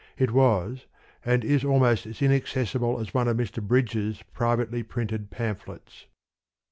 [0.17, 0.87] It was
[1.23, 3.61] and is almost as inaccessible as one of Mr.
[3.61, 6.07] Bridges' privately printed pamphlets.